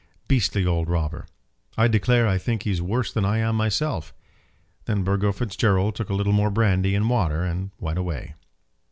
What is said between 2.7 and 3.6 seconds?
worse than I am